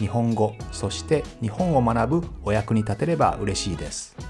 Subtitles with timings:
[0.00, 4.29] 日本語そして日本を学ぶお役に立てれば嬉しいです。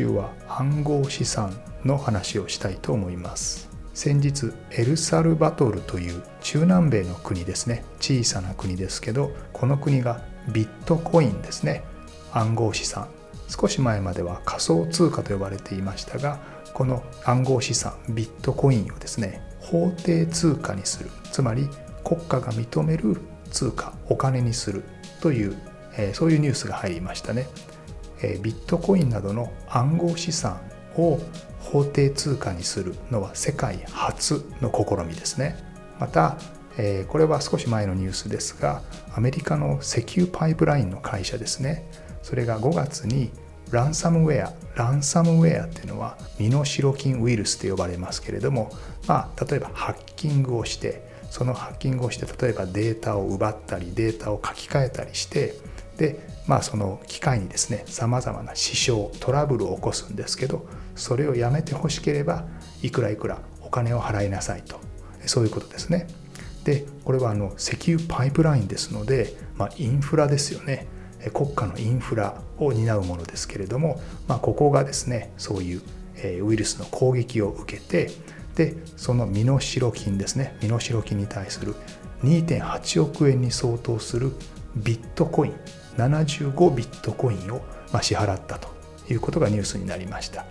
[0.00, 3.68] 週は暗号資産の話をしたいと思います。
[3.92, 7.84] 先日エルサルバトルという中南米の国ですね。
[8.00, 11.84] 小さな国ですけどこの国がビットコインですね。
[12.32, 13.08] 暗号資産。
[13.48, 16.38] 少し前までは仮想通貨と呼ばれていましたが
[16.72, 21.10] この暗号資産ビットコインをですね法定通貨にする。
[21.30, 21.68] つまり
[22.04, 23.18] 国家が認める
[23.50, 24.82] 通貨お金にする
[25.20, 25.58] という、
[25.98, 27.48] えー、そういうニュースが入りましたね。
[28.42, 30.60] ビットコインなどの暗号資産
[30.96, 31.18] を
[31.60, 35.56] 法定通貨にするのは世界初の試みですね。
[35.98, 36.38] また
[37.08, 38.82] これは少し前のニュースですが
[39.14, 41.86] アメリカの石油パイプラインの会社ですね。
[42.22, 43.30] それが5月に
[43.70, 48.70] ランサムウェアランサムウェアっていうのは身代金ウイルスと呼ばれますけれども、
[49.06, 55.54] まあ、例えばハッキングをしてそのハッキングをして例えばデータを奪ったりデータを書き換えたりして
[56.00, 60.66] でまあその機械にですねさまざまな支障トラブルを起こすんですけど
[60.96, 62.46] それをやめてほしければ
[62.82, 64.80] いくらいくらお金を払いなさいと。
[65.26, 66.06] そういうことですね。
[66.64, 70.86] でこれはあの石油パイプラインですので、まあ、インフラですよね。
[71.34, 75.82] 国家のインフラを担うものですけれども、まあ、ここがですねそういう
[76.42, 78.10] ウイルスの攻撃を受けて
[78.54, 79.58] でその身代
[79.92, 81.74] 金ですね身代金に対する
[82.22, 84.32] 2.8億円に相当する
[84.74, 85.54] ビットコイン。
[85.96, 87.62] 75ビットコインを
[88.02, 88.68] 支払ったと
[89.08, 90.46] いうことがニュースになりました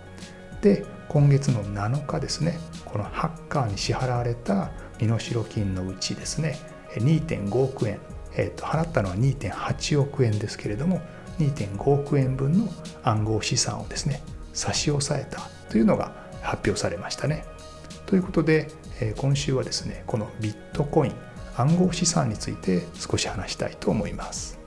[0.60, 6.56] で今月の7日ですねこのハッカーに支払われた身代金のうちですね
[6.94, 7.98] 2.5億円、
[8.36, 11.00] えー、と払ったのは2.8億円ですけれども
[11.38, 12.68] 2.5億円分の
[13.02, 15.40] 暗号資産をですね差し押さえた
[15.70, 16.12] というのが
[16.42, 17.44] 発表されましたね。
[18.06, 18.68] ということで
[19.16, 21.14] 今週はですねこのビットコイン
[21.56, 24.59] 暗号資産について少し話したいと思います。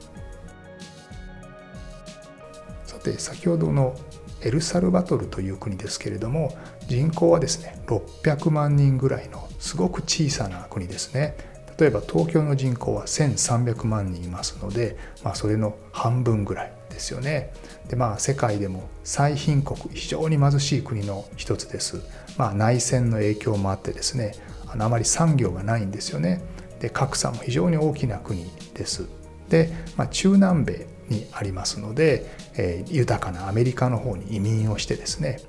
[3.03, 3.95] で先ほどの
[4.41, 11.35] エルサルバトルという国ですけれども人口はですね600万人ぐらいのすごく小さな国ですね。
[11.79, 17.51] 例えば東京の人口は1300万人いますので、まあ、それの半分ぐらいですよね。
[17.89, 22.01] でまあ世界でも最貧国非常に貧しい国の一つです、
[22.37, 24.33] まあ、内戦の影響もあってですね
[24.67, 26.41] あのあまり産業がないんですよね。
[26.79, 29.07] で格差も非常に大きな国です。
[29.49, 32.25] で、まあ、中南米にありますので、
[32.55, 35.39] えー、豊かなアメリカの方に移民をしてですね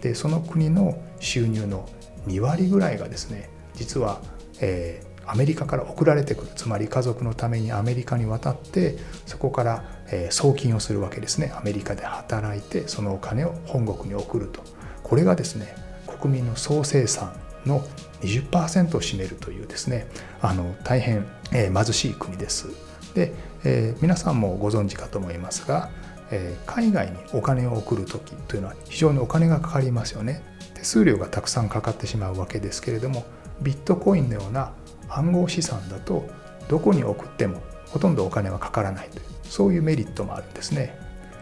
[0.00, 1.88] でその国の収入の
[2.26, 4.20] 2割ぐらいがですね実は、
[4.60, 14.62] えー、アメリカから送られてくるつまり家族のためにアメリカに渡ってそこから、えー、送金をするわけですねアメリカで働いてそのお金を本国に送ると
[15.02, 15.74] これがですね
[16.20, 17.34] 国民の総生産
[17.66, 17.82] の
[18.20, 20.06] 20%を占めるというですね
[20.40, 22.68] あの大変、えー、貧しい国です。
[23.14, 23.32] で、
[23.64, 25.90] えー、皆さんもご存知かと思いますが、
[26.30, 30.42] えー、海外にお金を送る時というのは非常にお金がかかりますよね。
[30.74, 33.24] 手数料がたくさんかかってしまうわけですけれども
[33.62, 34.72] ビットコインのような
[35.08, 36.28] 暗号資産だと
[36.68, 40.98] どこに送ってもほとんどお金はかからないというそういうメリットもあるんですね。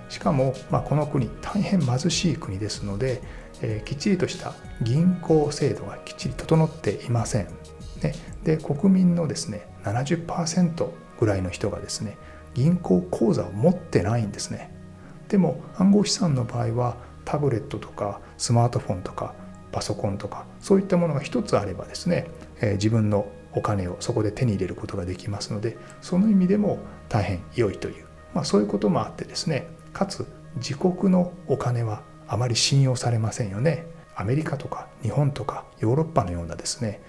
[0.09, 3.23] しかも、まあ、この国大変貧しい国ですので、
[3.63, 4.53] えー、きっちりとした
[4.83, 7.49] 銀行制度がきっちり整っていません、
[8.05, 8.15] ね、
[8.45, 10.89] で国民のですね70%
[11.19, 12.17] ぐらいの人がですね
[12.55, 14.71] 銀行口座を持ってないんですね。
[15.29, 19.35] でも暗号資産の場合はタブレットとかスマートフォンとか
[19.71, 22.29] パソコンとかそういったものが一つあればですね、
[22.61, 26.79] え、自分のお金をそこで手に入れることができますのでその意味でも
[27.09, 28.05] 大変良いという、
[28.35, 30.27] まあ、そういうこともあってですねかつ
[30.57, 33.87] 自国のお金はあまり信用されませんよね。
[34.15, 37.01] アメリカとか日本とかヨーロッパのようなですね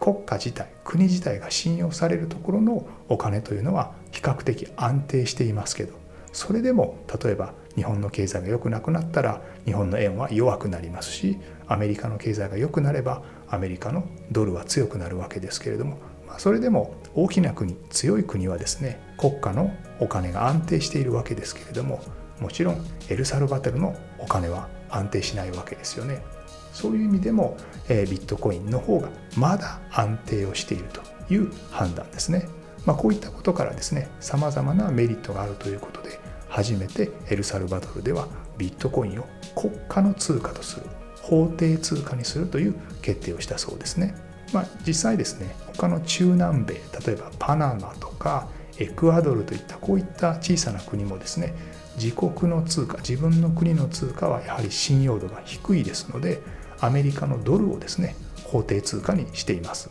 [0.00, 5.92] 国家自体国自体が信用されるところのお金というのは比較的安定していますけど
[6.32, 11.38] それでも例えば日本の経済が良くなくなったら日本の円は弱くなりますし
[11.68, 22.00] アメリカの経済が良くなればアメリカのドルは強くなるわけですけれども、まあ、それでも大きな国強い国はですね国家のお金が安定しているわけですけれども
[22.40, 26.22] もちろんエルサルバトルのお金は安定しないわけですよね。
[26.72, 27.56] そういう意味でも、
[27.88, 31.02] えビットコインの方がまだ安定をしていると
[31.32, 32.48] いう判断ですね。
[32.86, 36.18] まあ、こういったことからですねさまざまなメリットがあるということで
[36.48, 38.26] 初めてエルサルバドルでは
[38.58, 40.86] ビットコインを国家の通貨とする
[41.22, 44.14] 法定通貨にするという決定をしたそうですね。
[44.52, 46.74] まあ、実際ですね他の中南米
[47.06, 51.54] 例えばパナマとかエクアドルといったこういった小さな国もですね
[51.96, 56.40] 自国の通貨自分の国の通貨はやはり信用度が低いですので
[56.80, 59.90] アメリカのドルをですね法定通貨にしています。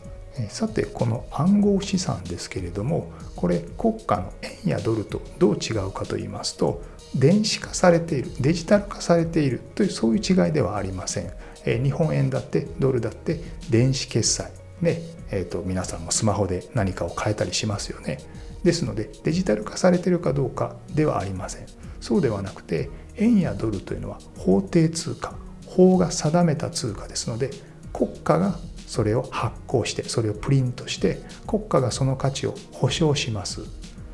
[0.49, 6.81] さてこの暗号資産ですけれどもこれ国家の円やドルとどう違うかと言いますと
[7.13, 11.33] 電子化されているデジタル化されているというそういう違いではありません。
[11.65, 14.51] 日本円だってドルだって電子決済。
[14.81, 15.01] ね
[15.31, 18.19] えーと、皆さんもスマホで何かを変えたりしますよね。
[18.63, 21.65] ですのでデジタル化されているかどうかではありません。
[21.99, 25.35] そうではなくて円やドルというのは法定通貨。
[25.69, 27.51] 法が定めた通貨ですので
[27.93, 28.57] 国家が
[28.87, 33.61] それを発行してそれをプリントして国家がその価値を保証します。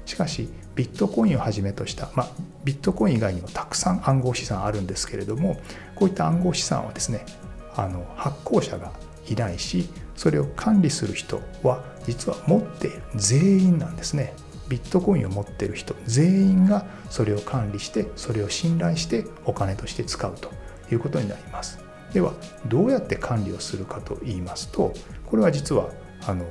[0.06, 2.30] しかしビットコインをはじめとした、まあ、
[2.63, 5.57] ビットコイン以外にもたくさん暗号資産あるんですけれども
[5.96, 7.25] こういった暗号資産はですね
[7.75, 8.92] あの発行者が
[9.30, 14.34] いないしそれを管理する人は実は持っている全員なんですね。
[14.68, 20.52] ビットコインを持ってる人全員がそれを管理してそれを信頼してお金として使うと。
[20.91, 21.79] いうことになります。
[22.13, 22.33] では
[22.67, 24.93] どうやって管理をするかと言いますと
[25.25, 25.89] これは実は
[26.25, 26.45] あの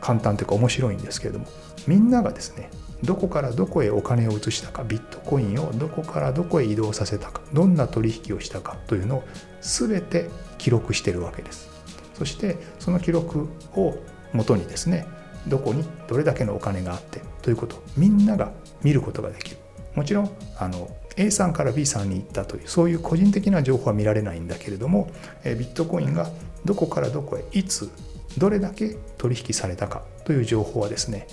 [0.00, 1.46] 簡単というか面白いんですけれども
[1.88, 2.70] みんながですね
[3.02, 9.24] どこからどこへお金を移したかビットコインをどこからどこへ移動させたかどんな取引をしたかというのを
[9.60, 11.68] 全て記録してるわけです。
[12.14, 13.96] そしてその記録を
[14.32, 15.06] もとにですね
[15.46, 18.52] どこにどれだけのお金があってということをみんなが
[18.82, 19.58] 見ることができる。
[19.94, 20.88] もちろんあの
[21.18, 25.10] A さんから B さんに行ったというそういう個人的な情報は見られないんだけれども
[25.44, 26.30] ビットコインが
[26.64, 27.90] どこからどこへいつ
[28.38, 31.26] どれだけ取引されたかという情報はですね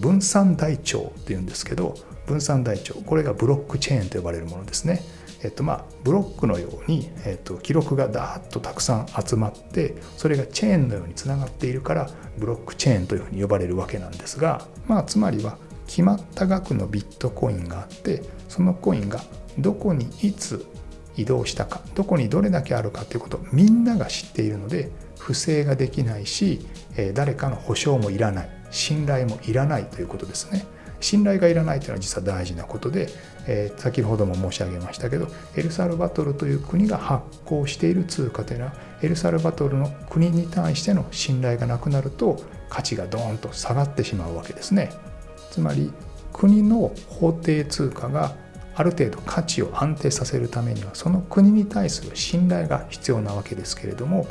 [0.00, 1.94] 分散台帳っていうんですけど
[2.26, 5.02] 分散台帳これがブロックチェーンと呼ばれるものですね。
[5.44, 12.08] えっとまあ、ブロックのように、えっと、記録がダーッとたくさん集まってそれがチェーンのようにつながっているから
[12.38, 19.20] ブロックチェーンというふうに呼ばれるわけなんですが、まあ、つまりは決まった額のビットコインがあってそのコインが
[19.58, 20.66] どこにいつ
[21.16, 26.66] 移動したかどこにどれだけあるかということをみんなが知っているので不正ができないし
[27.14, 30.66] 誰かの保証もいらない信頼もいらないということですね。
[31.02, 33.08] 信頼がいらないというのは実は大事なことで、
[33.48, 35.26] え、先ほども申し上げましたけど
[35.56, 42.40] エルサルバトルという国が発行している通貨というのはエルサルバトルの国に対しての信頼がなくなると
[42.70, 44.90] 価値がドーンと下がってしまうわけですね。
[45.52, 45.92] つまり
[46.32, 48.34] 国の法定通貨が
[48.74, 54.26] ある程度価値を安定させるためにはその国に対する信頼が必要なわけですけれども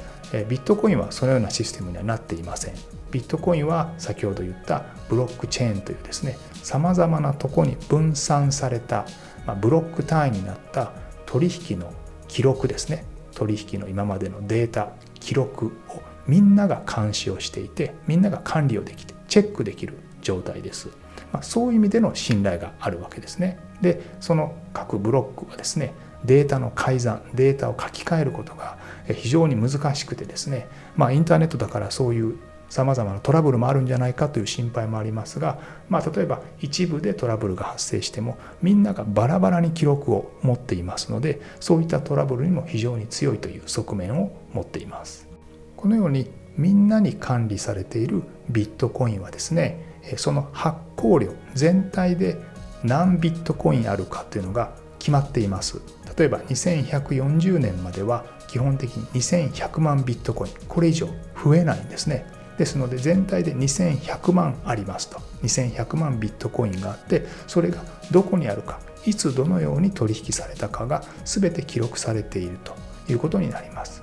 [0.49, 2.73] ビットコインはそのようなシステムにはなっていません。
[3.11, 9.05] ビットコインは先ほど言ったブロックチェーンというですねさまざまなとこに分散された、
[9.45, 10.93] ま、ブロック単位になった
[11.25, 11.93] 取引の
[12.27, 13.05] 記録ですね。
[13.35, 20.89] 取引の今までのデータ記録をみんなが監視をしていてみんなが管理をできてチェックできる状態です。
[21.31, 23.57] まあ、そういう意味での信頼があるわけですね。
[23.81, 28.77] でその各ブロックはですねデータの改ざんデータを書き換えることが
[29.11, 32.37] 非常に難しくてですね、まあ、インターネットだからそういう
[32.69, 35.59] さまざまなトラブルもあるんじゃないかという心配もありますが、
[35.89, 45.27] まあ、例えば一部でトラブルが発生してもみんながバラバラに記録を持っていますのでそういったトラブルにも非常に強いという側面を持っています。
[45.75, 52.37] このようにみんなに管理されているビットコインはですねその発行量全体で
[52.83, 55.81] 何ビットコインあるかというのが決まっています。
[56.17, 60.53] 例えば2140年までは基本的に2100万ビットコイン。
[60.67, 61.07] これ以上
[61.43, 62.25] 増えないんですね。
[62.57, 65.19] ですので全体で2100万ありますと。
[65.43, 72.75] 2100万ビットコインがあってそれがどこにあるかいつどのように取引されたかが全て記録されていると
[73.11, 74.00] いうことになります。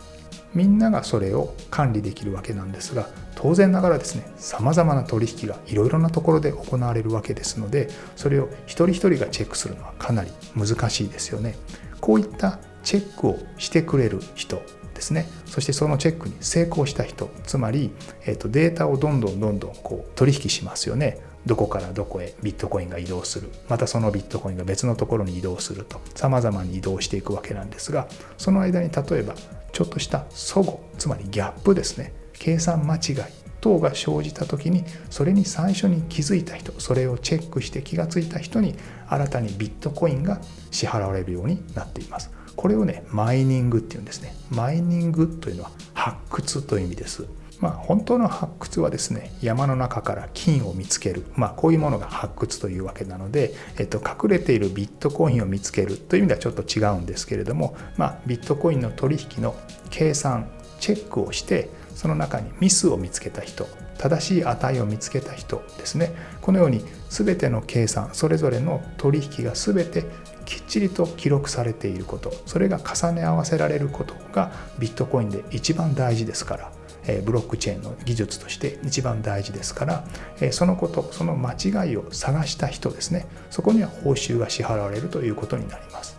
[0.55, 11.57] みんながそれを管理できるわけなんですが当然ながらですねさまざまな取引がいろいろなところで行われるわけですのでそれを一人一人がチェックするのはかなり難しいですよね。
[12.01, 14.63] こういったチェックをしてくれる人
[14.95, 15.29] ですね。
[15.47, 17.91] そしてそのチェックに成功した人つまり、
[18.25, 21.19] えー、とデータをどんどんどんどんこう取引しますよね。
[21.47, 23.51] どこからどこへビットコインが移動する。
[23.69, 26.01] またそのビットコインが別のところに移動すると。
[26.15, 29.35] さまざまに移動していくわけなんですがその間に例えば
[29.79, 32.13] ちょっとした齟齬つまりギャップですね。
[32.33, 33.15] 計算間違い
[33.61, 38.75] 等が生じた時にそれに最初に気づいた人それをチェックして気がついた人に
[39.09, 40.41] 新たにビットコインが
[40.73, 42.33] 支払われるようになっています。
[42.57, 44.35] これをねマイニングっていうんですね。
[44.51, 47.25] マイニングというのは発掘という意味です。
[47.61, 59.57] まあ、本当の発掘はですね山の中から金を見つける、まあ、こういうものが発掘というわけなので、えっと、隠れているビットコインを見つけるという意味ではちょっと違うんですけれども、まあ、ビットコインの取引の
[59.91, 60.49] 計算
[60.79, 63.67] チェックをしてその中にミスを見つけた人
[63.99, 66.13] 正しい値を見つけた人ですね。
[66.41, 70.05] このように全ての計算それぞれの取引が全て
[70.45, 72.33] きっちりと記録されていること。
[72.47, 76.78] それが重ね合わせられることがビットコインで一番大事ですから。
[77.25, 80.05] ブロックチェーンの技術として一番大事ですから
[80.53, 83.27] そのことその間違いを探した人ですね。
[83.51, 86.17] そこには報酬が支払われるということになります。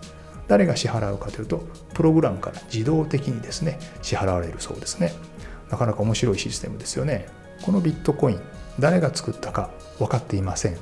[0.47, 5.13] 誰が支払うかというとプログラムから自動的にですね支払われるそうですね。
[5.69, 7.27] なかなか面白いシステムですよね。
[7.61, 8.41] このビットコイン
[8.79, 9.69] 誰が作ったか
[9.99, 10.77] 分かっていません。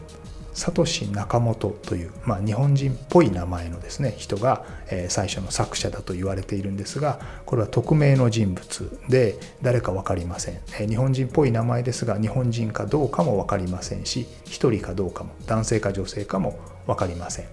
[0.58, 17.46] サトシ・ナカモトという、まあ、日本人っぽい名前のですね人が、えー、最初の作者だと言われているんですがこれは匿名の人物で誰か分かりません、えー、日本人っぽい名前ですが日本人かどうかも分かりませんし1人かどうかも男性か女性かも分かりません、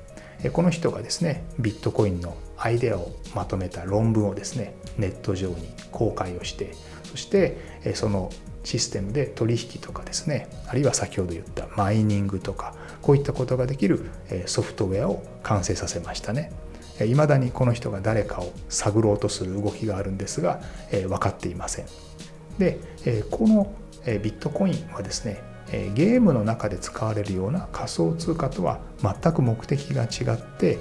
[0.42, 6.72] えー、この人がですねビットコインのアイデアをまとめた論文をですねネット上に公開をして
[7.04, 7.58] そして
[7.94, 8.30] その
[8.64, 14.10] システムで取引とかですねあるいは先ほど言ったマイニングとかこういったことができる
[14.46, 16.52] ソフトウェアを完成させましたね。
[17.04, 21.86] いまだにこの人が誰かを探ろうとする動きがあるんですが分かっていません。
[22.58, 22.78] で
[23.30, 23.72] この
[24.06, 25.42] ビットコインはですね
[25.94, 30.78] ゲームの中で使われるような仮想通貨とは全く目的が違って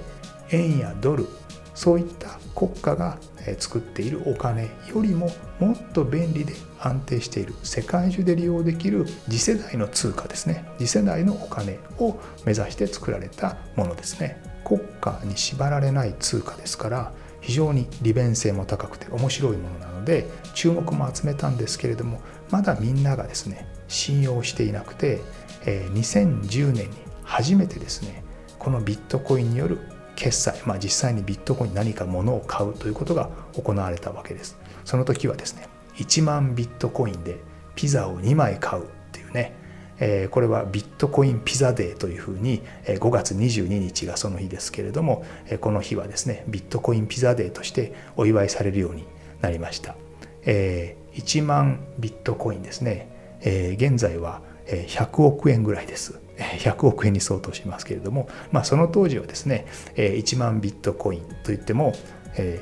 [0.51, 1.27] 円やドル
[1.73, 3.17] そういった国家が
[3.57, 10.65] 作っているお金よりももっと便利で安定している世界中で利用できる次世代の通貨ですね。
[10.77, 14.41] 次世代のお金を目指して作られたものですね。
[14.63, 17.11] 国家に縛られない通貨ですから
[17.41, 25.19] 非常に利便性も高くて面白いものなので注目も集めたんですけれどもまだみんながですね信用していなくて
[25.65, 28.23] 2010年に初めてですね
[28.57, 29.79] このビットコインによる
[30.15, 34.57] 決済、まあ、実際にビットコイン何か物を買うということが行われたわけです。
[34.85, 37.37] その時はですね1万ビットコインで
[37.75, 39.53] ピザを2枚買うっていうね、
[39.99, 45.25] えー、これはビットコインピザデーというふうに5月22日がその日ですけれども
[45.61, 49.05] この日はですねビットコインピザデーとしてお祝いされるように
[49.41, 49.95] なりました、
[50.43, 53.07] えー、1万ビットコインですね、
[53.41, 56.19] えー、現在は100億円ぐらいです。
[56.37, 61.93] 100億円に相当しますけれども、まあ、その当時はですね1万ビットコインといっても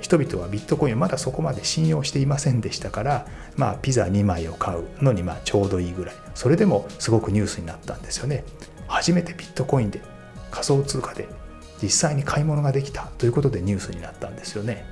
[0.01, 6.15] 人々はビットコインをまだそこまで信用していませんでしたから、まあ、ピザ2枚を買うのにまちょうどいいぐらい。
[6.35, 8.43] それでもすごくニュースになったんですよね。
[8.87, 10.01] 初めてビットコインで
[10.51, 11.29] 仮想通貨で
[11.81, 14.85] 実際に買い物ができたということでニュースになったんですよね。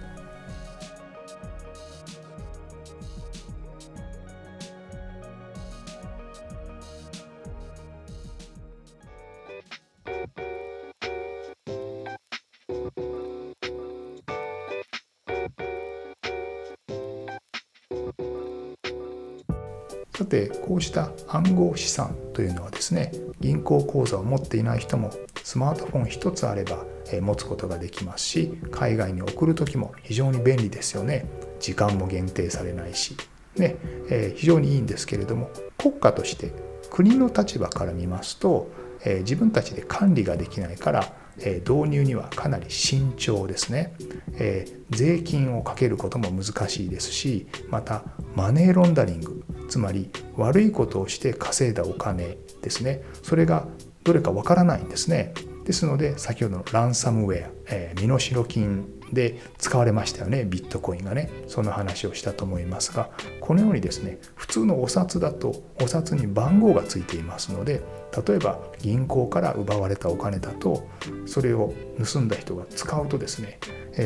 [20.19, 25.13] さてこうした暗号資産というのはですね銀行口座を持っていない人も
[25.45, 26.83] スマートフォン1つあれば
[27.21, 31.25] 持つことができますし海外に送る時も非常に便利ですよね。
[31.61, 33.15] 時間も限定されないし、
[33.55, 33.77] ね
[34.09, 36.51] え、非常にいいんですけれども国家として
[36.91, 38.69] 国の立場から見ますと、
[39.05, 43.93] え、自分たちで管理ができないからえ導入にはかなり慎重ですね、
[44.33, 48.03] え税金をかけることも難しいですしまた
[48.35, 49.38] マネーロンダリング。
[49.69, 53.03] つまり悪いことをして稼いだお金ですね。
[53.23, 53.65] それが
[54.03, 55.33] どれかわからないんですね。
[55.65, 60.43] ですので先ほどのランサムウェア、えー、身代金で使われましたよね。
[60.43, 61.29] ビットコインがね。
[61.47, 63.09] その話をしたと思いますが
[63.39, 67.81] このようにですね普通のお札だとお札に番号がついていますので
[68.27, 70.87] 例えば銀行から奪われたお金だと
[71.25, 71.73] それを
[72.03, 73.59] 盗んだ人が使うとですね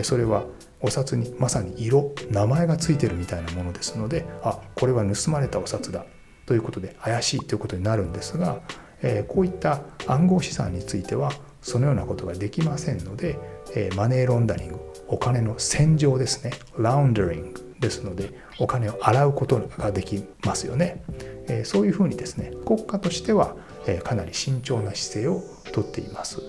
[0.04, 0.46] それは
[0.84, 6.06] お札にまさに色名前がついてるみたいなものですのであこれは盗まれたお札だ。
[6.46, 8.60] ということで怪しいということになるんですが
[9.02, 13.40] えこういった暗号資産についてはそのようなことができませんので
[13.74, 16.52] えマネーロンダリングお金の洗浄ですね。
[16.78, 21.04] ラウンダリングですのでお金を洗うことができますよね、
[21.48, 25.42] えそういうふうにですね国家としては、えかなり慎重な姿勢を
[25.74, 26.42] とっています。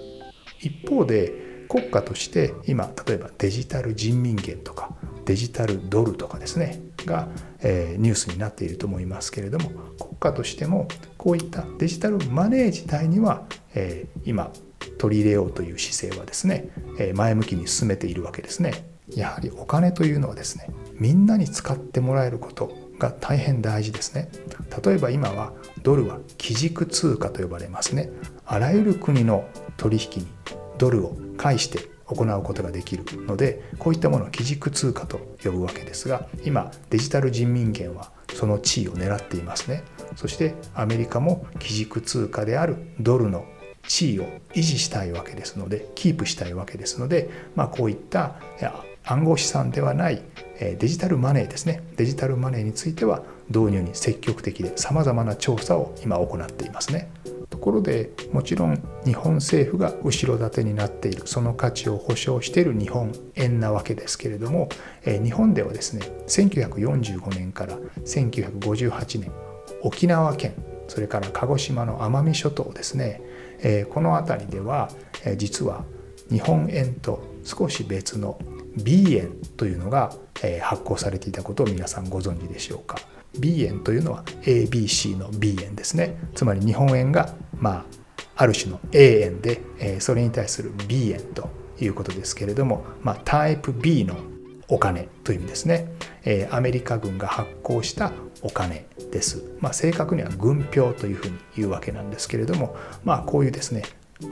[0.61, 4.91] 一方で国家として今例えばデジタル人民元とか
[5.25, 7.29] デジタルドルとかですねが、
[7.63, 13.45] えニュースになっていると思いますけれども国家としてもこういったデジタルマネー自体には、
[13.75, 14.51] え今
[14.99, 16.69] 取り入れようという姿勢はですね
[17.15, 18.87] 前向きに進めているわけですね。
[19.15, 24.31] やはりお金というのはですねみんなに使ってもらえることが大変大事ですね。
[24.85, 25.53] 例えば今は
[25.83, 28.11] ドルは基軸通貨と呼ばれますね。
[28.47, 29.45] あらゆる国の
[29.77, 30.27] 取引に
[30.79, 39.85] ドルを介して行うことができるのでこういったものを基軸通貨と呼ぶわけですが今デジタル人民元はその地位を狙っていますね
[40.17, 43.47] そしてアメリカも基軸通貨であるドルの
[43.87, 48.37] 地位を維持したいわけですのでキープしたいわけですので、まあ、こういった
[49.05, 50.23] 暗号資産ではない
[50.59, 57.11] デジタルマネーですねデジタルマネーについては導入に積極的でさまざまな調査を今行っていますね。
[57.55, 61.23] ところでもちろん日本政府が後ろ盾になっている。
[61.27, 63.13] その価値を保証している日本。
[63.37, 64.69] 円なわけですけれども
[65.05, 69.33] 日本ではですね1945年から1958年
[69.83, 70.55] 沖縄県
[70.89, 73.21] それから鹿児島の奄美諸島ですね
[73.91, 74.89] この辺りでは
[75.37, 75.85] 実は
[76.31, 78.39] 日本円と少し別の
[78.83, 80.15] B 円というのが
[80.63, 83.14] 発行されていたことを皆さんご存知でしょうか。
[83.39, 86.17] B 円というのは ABC の B 円ですね。
[86.35, 87.85] つまり日本円がまあ
[88.37, 91.49] ある種の A 円でえそれに対する B 円と
[91.81, 94.17] いうことですけれども、まあ、タイプ B の
[94.69, 95.89] お金という意味ですね。
[96.25, 98.13] えアメリカ軍が発行した
[98.43, 103.83] お金です、まあ、正確には軍票というふうに言うわけなんですけれどもまあこういうですね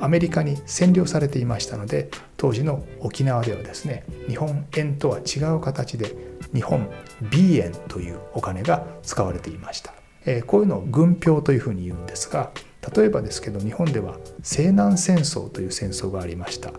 [0.01, 6.15] アメリカに占領されていましたので当時の沖縄ではですね日本円とは違う形で
[6.55, 6.89] 日本
[7.31, 9.95] B 円というお金が使われていました、
[10.27, 12.51] えこういうのを軍票というふうに言うんですが
[12.95, 16.73] 例えばですけど日本では西南戦争という戦争がありました。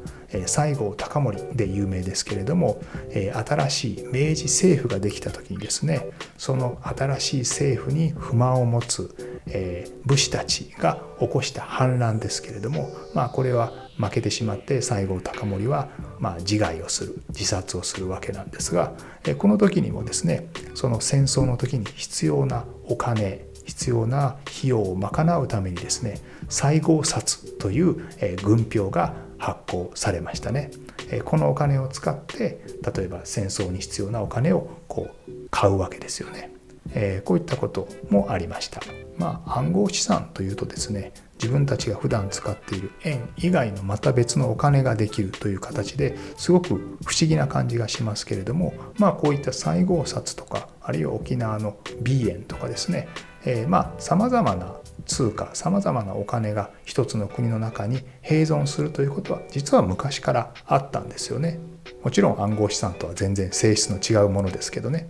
[0.47, 18.93] 西郷隆盛で有名ですけれども新しい明治政府ができた時にですねその新しい政府に不満を持つえ武士たちが起こした反乱ですけれどもまあこれは負けてしまって西郷隆盛はま自害をする自殺をするわけなんですが
[19.25, 30.71] えこの時にもですねその戦争の時に必要なお金必要な費用を賄うためにですね西郷札というえ軍票が発行されましたね。
[31.11, 32.63] えこのお金を使って
[32.95, 36.52] 例えば戦争に必要なお金をこう買うわけですよね。
[36.91, 38.81] えこういったこともありました
[39.17, 46.73] まあ暗号資産というとですね自分たちが普段使っている円以外のまた別のお金ができるという形ですごく不
[47.19, 53.07] 思議な感じがしますけれどもまあこういった西郷札とかあるいは沖縄の B 円とかですね
[53.45, 54.73] えー、まあさまざまな
[55.05, 61.59] 通貨さまざまなお金が一つの国の中に併存するということは実は昔からあったんですよね。
[62.03, 65.09] もちろん暗号資産とは全然性質の違うものですけどね。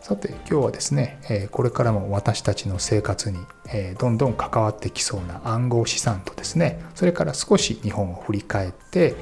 [0.00, 3.38] さて今日はですねこれからも私たちの生活に
[3.98, 9.14] どんどん関わってきそうな暗号資産とですねそれから少し日本を振り返って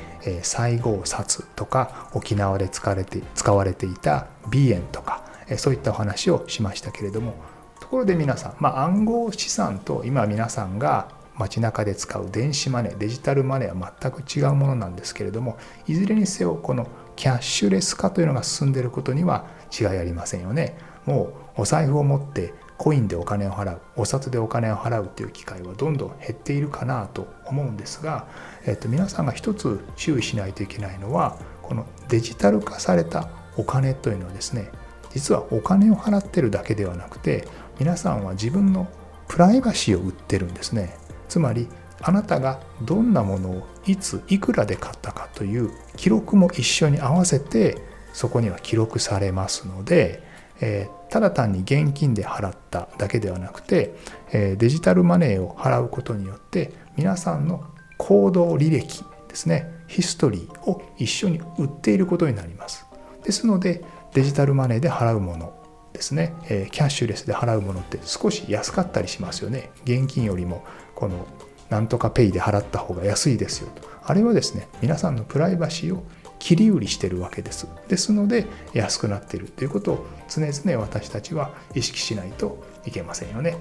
[0.42, 5.24] 西郷札とか沖縄で使われて使われていた鼻炎とか
[5.56, 7.34] そういったお話をしましたけれども
[7.80, 16.86] ところで皆さん、まあ、暗号資産と今皆さんが街中で使う電子マネーデジタルマネーは全く違うものなんですけれどもいずれにせよこの
[17.16, 20.76] キャッシュレス化というのが進んでいることには違いありませんよね。
[21.06, 28.28] もうお財布を持ってコインでお金を払うお札でお金を払うっていう機会はどんどん減っているかなと思うんですが、
[28.66, 34.70] えっと、皆さんが一つ注意しないといけないのはこのデジタル化されたお金というのはですね
[35.10, 37.48] 実はお金を払ってるだけではなくて
[37.80, 38.88] 皆さんは自分の
[39.26, 40.96] プライバシーを売ってるんですね
[41.28, 41.68] つまり
[42.00, 47.87] あなたがどんなものをいついくらで買ったかという記録も一緒に合わせて
[48.18, 50.22] そこには記録されますので
[50.60, 53.94] えー、ただ単に現金で払っただけではなくて、
[54.32, 57.64] えー、デジタルマネーを払うことによって皆さんの
[57.96, 62.86] 行動履歴ですねヒストリーを一緒に売っていることになります。
[63.24, 63.82] ですので
[64.14, 65.54] デジタルマネーで払うもの
[65.92, 69.70] ですね、えー、キャッシュレスで払うものって少し安かったりしますよね。
[69.84, 71.26] 現金よりもこの
[71.70, 73.88] なんとかペイで払った方が安いですよと。
[74.04, 76.04] あれはですね皆さんのプライバシーを
[76.38, 77.66] 切り売りしてるわけです。
[77.88, 83.56] ですので安くなっているということを常々私たちは意識しないといけませんよね。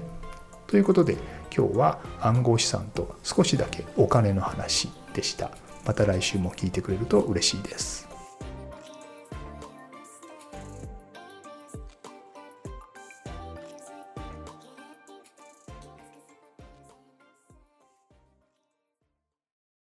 [0.66, 1.16] ということで
[1.56, 5.50] 今日は暗号資産と少しだけお金の話でした。
[5.84, 8.07] また来週も聞いてくれると嬉しいです。